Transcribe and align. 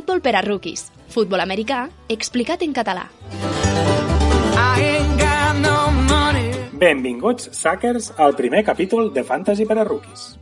Futbol 0.00 0.22
per 0.24 0.32
a 0.32 0.40
rookies. 0.40 0.86
Futbol 1.12 1.42
americà 1.42 1.82
explicat 2.08 2.62
en 2.64 2.70
català. 2.72 3.02
Benvinguts, 6.80 7.50
Suckers, 7.52 8.06
al 8.16 8.32
primer 8.38 8.62
capítol 8.64 9.12
de 9.12 9.24
Fantasy 9.28 9.66
per 9.68 9.76
a 9.76 9.84
rookies. 9.84 10.38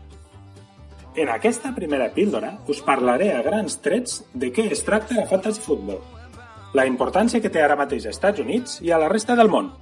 En 1.16 1.34
aquesta 1.34 1.74
primera 1.74 2.06
píldora 2.14 2.52
us 2.70 2.84
parlaré 2.86 3.32
a 3.34 3.42
grans 3.42 3.80
trets 3.82 4.22
de 4.30 4.52
què 4.54 4.70
es 4.70 4.86
tracta 4.86 5.18
la 5.18 5.26
Fantasy 5.26 5.66
Football, 5.66 5.98
la 6.78 6.86
importància 6.86 7.42
que 7.42 7.50
té 7.50 7.58
ara 7.58 7.74
mateix 7.74 8.06
als 8.06 8.14
Estats 8.14 8.46
Units 8.46 8.78
i 8.86 8.94
a 8.94 9.02
la 9.02 9.10
resta 9.10 9.34
del 9.34 9.50
món, 9.50 9.72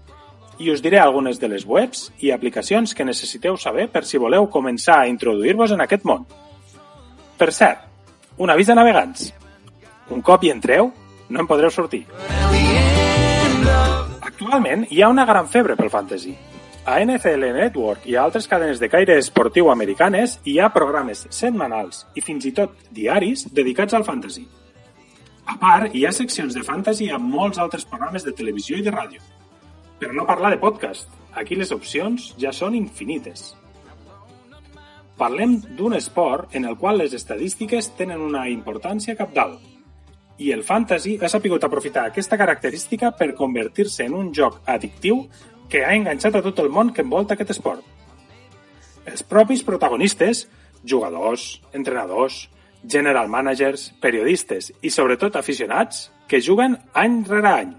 i 0.57 0.73
us 0.73 0.81
diré 0.81 1.05
algunes 1.05 1.37
de 1.37 1.53
les 1.53 1.69
webs 1.69 2.15
i 2.25 2.33
aplicacions 2.33 2.97
que 2.97 3.05
necessiteu 3.05 3.61
saber 3.61 3.91
per 3.93 4.07
si 4.09 4.17
voleu 4.17 4.49
començar 4.49 5.03
a 5.03 5.09
introduir-vos 5.13 5.77
en 5.77 5.85
aquest 5.85 6.09
món. 6.09 6.25
Per 7.37 7.53
cert, 7.53 7.91
un 8.39 8.49
avís 8.49 8.73
de 8.73 8.81
navegants. 8.81 9.35
Un 10.11 10.23
cop 10.23 10.45
hi 10.45 10.53
entreu, 10.55 10.93
no 11.29 11.41
en 11.43 11.49
podreu 11.51 11.71
sortir. 11.75 12.05
Actualment 14.23 14.85
hi 14.91 15.03
ha 15.03 15.09
una 15.11 15.25
gran 15.27 15.49
febre 15.51 15.75
pel 15.79 15.91
fantasy. 15.91 16.37
A 16.87 17.01
NFL 17.03 17.49
Network 17.57 18.07
i 18.07 18.15
a 18.15 18.23
altres 18.23 18.47
cadenes 18.47 18.79
de 18.79 18.89
caire 18.89 19.17
esportiu 19.19 19.73
americanes 19.73 20.37
hi 20.47 20.61
ha 20.61 20.71
programes 20.71 21.25
setmanals 21.35 22.05
i 22.15 22.23
fins 22.23 22.47
i 22.47 22.55
tot 22.55 22.79
diaris 22.95 23.49
dedicats 23.51 23.99
al 23.99 24.07
fantasy. 24.07 24.47
A 25.47 25.59
part, 25.59 25.91
hi 25.95 26.07
ha 26.07 26.15
seccions 26.15 26.55
de 26.55 26.63
fantasy 26.63 27.11
a 27.11 27.19
molts 27.19 27.59
altres 27.59 27.85
programes 27.91 28.23
de 28.27 28.35
televisió 28.39 28.79
i 28.79 28.87
de 28.87 28.95
ràdio. 28.95 29.23
Per 29.99 30.13
no 30.15 30.27
parlar 30.31 30.55
de 30.55 30.63
podcast, 30.63 31.11
aquí 31.35 31.59
les 31.59 31.73
opcions 31.75 32.33
ja 32.39 32.55
són 32.55 32.79
infinites. 32.79 33.55
Parlem 35.19 35.59
d'un 35.79 35.95
esport 35.97 36.55
en 36.55 36.67
el 36.69 36.77
qual 36.77 36.99
les 37.03 37.15
estadístiques 37.17 37.97
tenen 37.99 38.21
una 38.21 38.47
importància 38.53 39.17
capdalt. 39.19 39.76
I 40.39 40.53
el 40.53 40.65
fantasy 40.65 41.17
ha 41.23 41.31
sapigut 41.33 41.65
aprofitar 41.65 42.07
aquesta 42.07 42.37
característica 42.37 43.13
per 43.17 43.35
convertir-se 43.35 44.05
en 44.05 44.15
un 44.15 44.33
joc 44.37 44.61
addictiu 44.69 45.25
que 45.69 45.85
ha 45.85 45.95
enganxat 45.97 46.37
a 46.37 46.43
tot 46.45 46.61
el 46.61 46.69
món 46.71 46.93
que 46.93 47.03
envolta 47.03 47.35
aquest 47.35 47.55
esport. 47.57 47.83
Els 49.07 49.23
propis 49.23 49.63
protagonistes, 49.65 50.45
jugadors, 50.85 51.63
entrenadors, 51.73 52.47
general 52.87 53.31
managers, 53.33 53.91
periodistes 54.03 54.73
i 54.83 54.91
sobretot 54.91 55.37
aficionats 55.37 56.11
que 56.29 56.43
juguen 56.43 56.77
any 56.95 57.23
rere 57.27 57.53
any. 57.53 57.73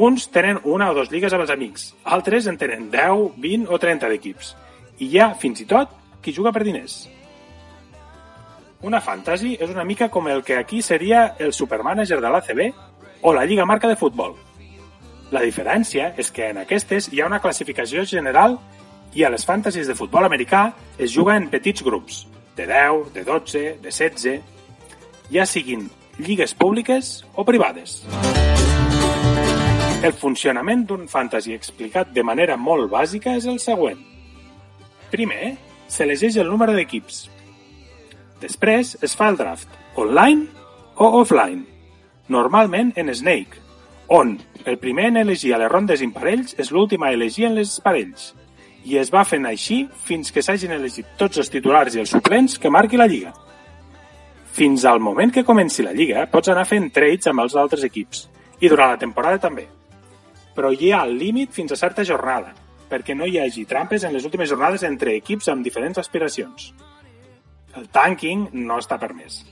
Uns 0.00 0.28
tenen 0.32 0.60
una 0.64 0.90
o 0.90 0.94
dues 0.94 1.10
lligues 1.12 1.32
amb 1.34 1.44
els 1.44 1.54
amics, 1.54 1.90
altres 2.04 2.46
en 2.46 2.58
tenen 2.58 2.90
10, 2.90 3.38
20 3.38 3.70
o 3.70 3.78
30 3.78 4.10
d'equips. 4.10 4.54
I 4.98 5.08
hi 5.10 5.18
ha, 5.18 5.32
fins 5.34 5.62
i 5.62 5.66
tot, 5.66 5.92
qui 6.22 6.34
juga 6.36 6.52
per 6.52 6.64
diners. 6.64 7.02
Una 8.82 9.00
fantasy 9.04 9.58
és 9.60 9.68
una 9.68 9.84
mica 9.84 10.08
com 10.08 10.28
el 10.28 10.42
que 10.42 10.56
aquí 10.56 10.80
seria 10.80 11.34
el 11.38 11.52
supermanager 11.52 12.20
de 12.20 12.28
l'ACB 12.32 12.60
o 13.20 13.32
la 13.36 13.44
Lliga 13.44 13.66
Marca 13.68 13.88
de 13.88 13.96
Futbol. 13.96 14.32
La 15.30 15.42
diferència 15.44 16.14
és 16.16 16.30
que 16.32 16.48
en 16.48 16.62
aquestes 16.62 17.10
hi 17.12 17.20
ha 17.20 17.26
una 17.28 17.42
classificació 17.44 18.06
general 18.08 18.56
i 19.12 19.24
a 19.24 19.30
les 19.30 19.44
fantasies 19.44 19.86
de 19.90 19.96
futbol 19.98 20.24
americà 20.24 20.70
es 20.96 21.12
juga 21.12 21.36
en 21.36 21.50
petits 21.52 21.84
grups, 21.84 22.24
de 22.56 22.66
10, 22.66 23.12
de 23.12 23.24
12, 23.24 23.62
de 23.82 23.92
16, 23.92 24.40
ja 25.30 25.44
siguin 25.46 25.90
lligues 26.18 26.54
públiques 26.54 27.26
o 27.34 27.44
privades. 27.44 28.00
El 30.00 30.14
funcionament 30.16 30.86
d'un 30.88 31.04
fantasy 31.08 31.52
explicat 31.52 32.14
de 32.16 32.24
manera 32.24 32.56
molt 32.56 32.88
bàsica 32.88 33.36
és 33.36 33.44
el 33.44 33.60
següent. 33.60 34.00
Primer, 35.12 35.58
s'elegeix 35.86 36.40
el 36.40 36.48
número 36.48 36.72
d'equips. 36.72 37.26
Després 38.40 38.96
es 39.04 39.16
fa 39.16 39.28
el 39.28 39.36
draft, 39.36 39.68
online 40.00 40.46
o 40.96 41.10
offline, 41.20 41.66
normalment 42.28 42.94
en 42.96 43.12
Snake, 43.14 43.60
on 44.08 44.38
el 44.64 44.78
primer 44.78 45.10
en 45.10 45.20
elegir 45.20 45.54
a 45.54 45.58
les 45.60 45.70
rondes 45.70 46.02
imparells 46.02 46.56
és 46.58 46.70
l'últim 46.72 47.04
a 47.04 47.12
elegir 47.12 47.46
en 47.50 47.54
les 47.58 47.76
parells, 47.84 48.32
i 48.84 48.96
es 48.98 49.12
va 49.12 49.26
fent 49.28 49.46
així 49.46 49.82
fins 50.06 50.32
que 50.32 50.42
s'hagin 50.42 50.72
elegit 50.72 51.14
tots 51.20 51.38
els 51.42 51.52
titulars 51.52 51.94
i 51.94 52.02
els 52.02 52.12
suplents 52.16 52.56
que 52.58 52.72
marqui 52.72 52.96
la 52.96 53.08
lliga. 53.10 53.34
Fins 54.56 54.84
al 54.84 55.00
moment 55.00 55.30
que 55.30 55.44
comenci 55.44 55.84
la 55.86 55.94
lliga, 55.94 56.24
pots 56.32 56.50
anar 56.50 56.66
fent 56.66 56.90
trades 56.90 57.28
amb 57.30 57.44
els 57.44 57.54
altres 57.54 57.84
equips, 57.86 58.26
i 58.60 58.68
durant 58.68 58.94
la 58.94 59.00
temporada 59.00 59.38
també. 59.38 59.68
Però 60.56 60.72
hi 60.72 60.90
ha 60.92 61.04
el 61.06 61.16
límit 61.18 61.52
fins 61.54 61.72
a 61.72 61.78
certa 61.78 62.04
jornada, 62.04 62.54
perquè 62.90 63.14
no 63.14 63.28
hi 63.28 63.38
hagi 63.38 63.66
trampes 63.68 64.04
en 64.04 64.16
les 64.16 64.24
últimes 64.24 64.48
jornades 64.50 64.82
entre 64.88 65.14
equips 65.20 65.52
amb 65.52 65.62
diferents 65.64 66.00
aspiracions. 66.02 66.72
El 67.78 67.86
tanking 67.94 68.48
no 68.52 68.80
està 68.82 68.98
permès. 68.98 69.44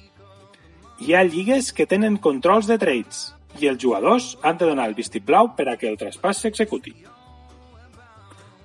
Hi 0.98 1.14
ha 1.14 1.22
lligues 1.22 1.70
que 1.72 1.86
tenen 1.86 2.18
controls 2.18 2.66
de 2.66 2.78
trades 2.82 3.28
i 3.62 3.68
els 3.70 3.78
jugadors 3.82 4.32
han 4.42 4.58
de 4.58 4.66
donar 4.66 4.88
el 4.90 4.96
vistiplau 4.98 5.52
per 5.54 5.68
a 5.70 5.76
que 5.78 5.86
el 5.90 5.98
traspàs 6.00 6.42
s'executi. 6.42 6.94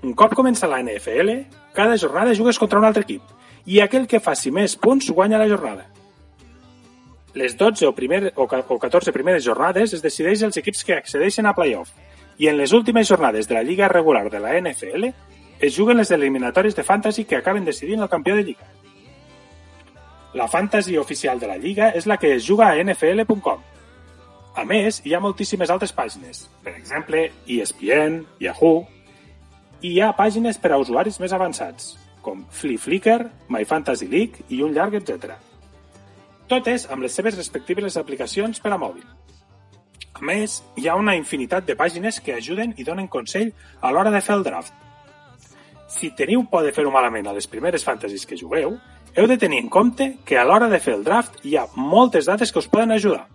Un 0.04 0.16
cop 0.20 0.34
comença 0.36 0.68
la 0.68 0.82
NFL, 0.82 1.30
cada 1.78 1.98
jornada 1.98 2.34
jugues 2.36 2.60
contra 2.60 2.82
un 2.82 2.86
altre 2.90 3.06
equip 3.06 3.30
i 3.66 3.80
aquell 3.80 4.10
que 4.10 4.20
faci 4.20 4.52
més 4.52 4.76
punts 4.76 5.12
guanya 5.14 5.40
la 5.40 5.48
jornada. 5.48 5.86
Les 7.34 7.56
12 7.58 7.88
o, 7.88 7.94
primer, 7.98 8.34
o 8.36 8.48
14 8.48 9.14
primeres 9.14 9.46
jornades 9.46 9.94
es 9.94 10.02
decideix 10.04 10.44
els 10.44 10.58
equips 10.58 10.84
que 10.84 10.98
accedeixen 10.98 11.46
a 11.46 11.56
playoff 11.58 11.94
i 12.38 12.50
en 12.50 12.58
les 12.58 12.74
últimes 12.74 13.08
jornades 13.08 13.48
de 13.48 13.56
la 13.56 13.64
lliga 13.64 13.88
regular 13.88 14.30
de 14.30 14.42
la 14.42 14.58
NFL 14.60 15.14
es 15.60 15.78
juguen 15.78 15.98
les 15.98 16.12
eliminatòries 16.12 16.76
de 16.76 16.84
fantasy 16.84 17.26
que 17.26 17.38
acaben 17.38 17.66
decidint 17.66 18.02
el 18.02 18.10
campió 18.10 18.36
de 18.36 18.44
lliga. 18.44 18.73
La 20.34 20.48
fantasy 20.48 20.98
oficial 20.98 21.40
de 21.40 21.48
la 21.48 21.60
lliga 21.62 21.92
és 21.94 22.08
la 22.10 22.18
que 22.18 22.34
es 22.36 22.46
juga 22.46 22.72
a 22.72 22.84
nfl.com. 22.84 23.62
A 24.54 24.64
més, 24.70 25.00
hi 25.06 25.14
ha 25.14 25.22
moltíssimes 25.22 25.70
altres 25.74 25.94
pàgines, 25.94 26.48
per 26.66 26.76
exemple, 26.76 27.28
ESPN, 27.50 28.20
Yahoo, 28.42 28.84
i 29.82 29.96
hi 29.96 30.02
ha 30.02 30.14
pàgines 30.18 30.58
per 30.62 30.72
a 30.74 30.80
usuaris 30.82 31.20
més 31.22 31.34
avançats, 31.34 31.96
com 32.26 32.46
Flea 32.50 32.82
Flickr, 32.82 33.28
My 33.50 33.66
Fantasy 33.66 34.08
League 34.10 34.46
i 34.50 34.62
un 34.66 34.74
llarg 34.74 34.96
etc. 34.98 35.36
Totes 36.50 36.88
amb 36.94 37.06
les 37.06 37.14
seves 37.14 37.38
respectives 37.38 37.98
aplicacions 37.98 38.62
per 38.62 38.74
a 38.74 38.80
mòbil. 38.80 39.06
A 40.14 40.22
més, 40.22 40.62
hi 40.78 40.88
ha 40.88 40.96
una 40.98 41.18
infinitat 41.18 41.66
de 41.66 41.76
pàgines 41.76 42.22
que 42.22 42.38
ajuden 42.38 42.74
i 42.78 42.86
donen 42.88 43.10
consell 43.10 43.52
a 43.82 43.92
l'hora 43.92 44.14
de 44.14 44.22
fer 44.22 44.38
el 44.38 44.46
draft. 44.46 44.74
Si 45.90 46.14
teniu 46.18 46.46
por 46.50 46.64
de 46.66 46.74
fer-ho 46.74 46.94
malament 46.94 47.28
a 47.28 47.34
les 47.34 47.50
primeres 47.50 47.86
fantasies 47.86 48.26
que 48.26 48.38
jugueu, 48.38 48.78
heu 49.16 49.28
de 49.28 49.38
tenir 49.38 49.60
en 49.62 49.70
compte 49.70 50.18
que 50.26 50.38
a 50.38 50.46
l'hora 50.46 50.70
de 50.70 50.80
fer 50.82 50.96
el 50.98 51.04
draft 51.06 51.44
hi 51.46 51.56
ha 51.58 51.68
moltes 51.76 52.26
dades 52.26 52.52
que 52.52 52.60
us 52.60 52.68
poden 52.68 52.92
ajudar. 52.92 53.28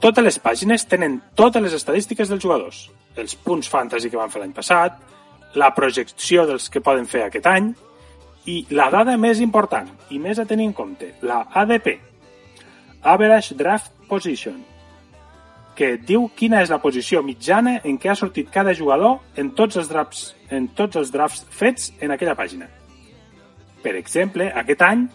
Totes 0.00 0.24
les 0.24 0.38
pàgines 0.40 0.86
tenen 0.88 1.20
totes 1.36 1.62
les 1.62 1.76
estadístiques 1.76 2.30
dels 2.30 2.42
jugadors, 2.42 2.88
els 3.16 3.36
punts 3.36 3.68
fantasy 3.68 4.10
que 4.10 4.18
van 4.18 4.32
fer 4.32 4.40
l'any 4.42 4.54
passat, 4.56 4.96
la 5.54 5.70
projecció 5.76 6.46
dels 6.48 6.70
que 6.70 6.80
poden 6.80 7.06
fer 7.06 7.26
aquest 7.26 7.46
any 7.46 7.70
i 8.48 8.64
la 8.74 8.88
dada 8.90 9.16
més 9.20 9.42
important 9.44 9.90
i 10.10 10.18
més 10.18 10.40
a 10.40 10.46
tenir 10.48 10.70
en 10.70 10.74
compte, 10.74 11.12
la 11.22 11.44
ADP, 11.52 11.92
Average 13.02 13.54
Draft 13.54 13.92
Position, 14.08 14.58
que 15.76 15.94
diu 15.96 16.26
quina 16.36 16.64
és 16.64 16.72
la 16.72 16.80
posició 16.82 17.22
mitjana 17.22 17.78
en 17.84 18.00
què 18.00 18.10
ha 18.10 18.18
sortit 18.18 18.50
cada 18.50 18.74
jugador 18.74 19.20
en 19.36 19.54
tots 19.54 19.78
els 19.80 19.88
drafts, 19.88 20.34
en 20.50 20.68
tots 20.74 20.96
els 20.96 21.12
drafts 21.12 21.46
fets 21.54 21.92
en 22.00 22.10
aquella 22.10 22.34
pàgina. 22.36 22.79
Per 23.82 23.94
exemple, 23.96 24.50
aquest 24.62 24.82
any, 24.84 25.06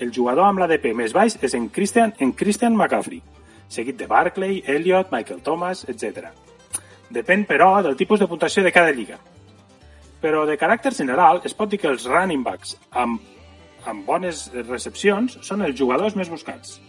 el 0.00 0.12
jugador 0.14 0.46
amb 0.46 0.60
l'ADP 0.62 0.92
més 0.94 1.14
baix 1.16 1.38
és 1.42 1.54
en 1.58 1.68
Christian, 1.72 2.12
en 2.20 2.32
Christian 2.36 2.76
McCaffrey, 2.76 3.22
seguit 3.68 3.96
de 3.98 4.06
Barclay, 4.06 4.62
Elliott, 4.66 5.12
Michael 5.12 5.40
Thomas, 5.42 5.84
etc. 5.88 6.30
Depèn, 7.10 7.46
però, 7.46 7.70
del 7.82 7.96
tipus 7.96 8.20
de 8.20 8.28
puntuació 8.28 8.62
de 8.62 8.72
cada 8.74 8.92
lliga. 8.92 9.18
Però, 10.20 10.44
de 10.46 10.58
caràcter 10.58 10.92
general, 10.94 11.40
es 11.44 11.54
pot 11.54 11.70
dir 11.70 11.80
que 11.82 11.90
els 11.90 12.06
running 12.10 12.44
backs 12.46 12.76
amb, 12.90 13.22
amb 13.86 14.06
bones 14.06 14.46
recepcions 14.66 15.38
són 15.46 15.62
els 15.66 15.78
jugadors 15.78 16.16
més 16.18 16.30
buscats. 16.30 16.80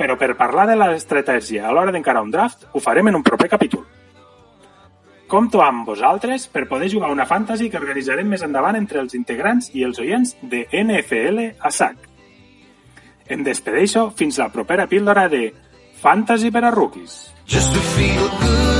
Però 0.00 0.16
per 0.16 0.32
parlar 0.38 0.66
de 0.70 0.76
l'estratègia 0.78 1.66
a 1.68 1.72
l'hora 1.72 1.92
d'encarar 1.92 2.22
un 2.24 2.30
draft, 2.32 2.68
ho 2.72 2.80
farem 2.80 3.10
en 3.10 3.20
un 3.20 3.26
proper 3.26 3.50
capítol. 3.52 3.84
Compto 5.30 5.60
amb 5.62 5.86
vosaltres 5.86 6.48
per 6.50 6.64
poder 6.66 6.88
jugar 6.90 7.12
una 7.14 7.26
fantasy 7.26 7.68
que 7.70 7.78
organitzarem 7.78 8.26
més 8.26 8.42
endavant 8.42 8.74
entre 8.74 8.98
els 8.98 9.14
integrants 9.14 9.70
i 9.78 9.84
els 9.86 10.02
oients 10.02 10.34
de 10.42 10.64
NFL 10.74 11.46
a 11.62 11.70
SAC. 11.70 12.08
Em 13.30 13.46
despedeixo 13.46 14.08
fins 14.10 14.42
la 14.42 14.50
propera 14.50 14.88
píldora 14.90 15.28
de 15.30 15.46
Fantasy 16.02 16.50
per 16.50 16.64
a 16.66 16.74
Rookies. 16.74 17.20
Just 17.46 17.70
to 17.72 17.88
feel 17.94 18.28
good. 18.42 18.79